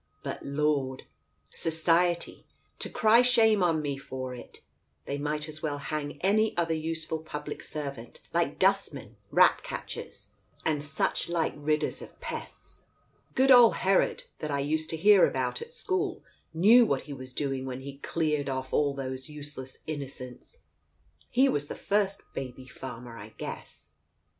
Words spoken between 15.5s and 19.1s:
at school, knew what he was doing when he cleared off all